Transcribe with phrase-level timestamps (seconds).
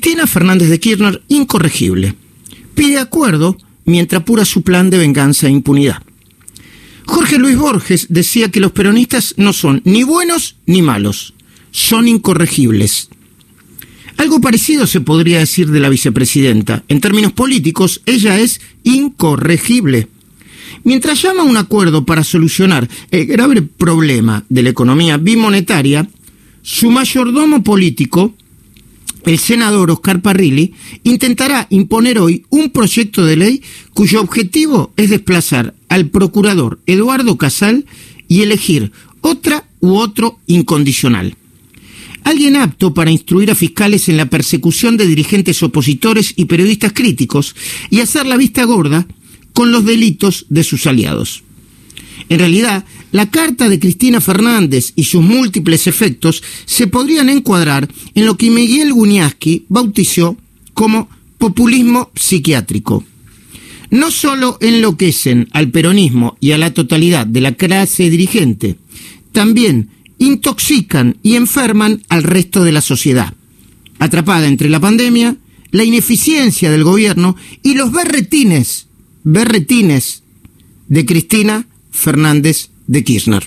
[0.00, 2.14] Cristina Fernández de Kirchner, incorregible.
[2.74, 6.02] Pide acuerdo mientras apura su plan de venganza e impunidad.
[7.04, 11.34] Jorge Luis Borges decía que los peronistas no son ni buenos ni malos,
[11.70, 13.10] son incorregibles.
[14.16, 16.82] Algo parecido se podría decir de la vicepresidenta.
[16.88, 20.08] En términos políticos, ella es incorregible.
[20.82, 26.08] Mientras llama a un acuerdo para solucionar el grave problema de la economía bimonetaria,
[26.62, 28.34] su mayordomo político,
[29.24, 30.74] el senador Oscar Parrilli,
[31.04, 37.86] intentará imponer hoy un proyecto de ley cuyo objetivo es desplazar al procurador Eduardo Casal
[38.28, 41.36] y elegir otra u otro incondicional.
[42.24, 47.56] Alguien apto para instruir a fiscales en la persecución de dirigentes opositores y periodistas críticos
[47.88, 49.06] y hacer la vista gorda
[49.52, 51.42] con los delitos de sus aliados.
[52.28, 58.26] En realidad, la carta de Cristina Fernández y sus múltiples efectos se podrían encuadrar en
[58.26, 60.36] lo que Miguel Guñaski bautizó
[60.74, 63.04] como populismo psiquiátrico.
[63.90, 68.76] No solo enloquecen al peronismo y a la totalidad de la clase dirigente,
[69.32, 73.34] también intoxican y enferman al resto de la sociedad,
[73.98, 75.36] atrapada entre la pandemia,
[75.72, 78.86] la ineficiencia del gobierno y los berretines,
[79.24, 80.22] berretines
[80.88, 83.46] de Cristina Fernández de Kirchner.